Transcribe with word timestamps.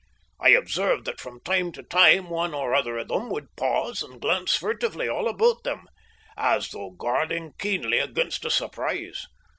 I 0.39 0.49
observed 0.49 1.05
that 1.05 1.19
from 1.21 1.41
time 1.41 1.71
to 1.73 1.83
time 1.83 2.31
one 2.31 2.55
or 2.55 2.73
other 2.73 2.97
of 2.97 3.09
them 3.09 3.29
would 3.29 3.55
pause 3.55 4.01
and 4.01 4.19
glance 4.19 4.55
furtively 4.55 5.07
all 5.07 5.27
about 5.27 5.61
them, 5.63 5.85
as 6.35 6.69
though 6.69 6.89
guarding 6.97 7.53
keenly 7.59 7.99
against 7.99 8.43
a 8.43 8.49
surprise. 8.49 9.27